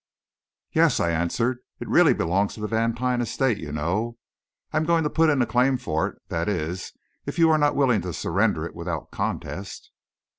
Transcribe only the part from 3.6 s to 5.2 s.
know; I'm going to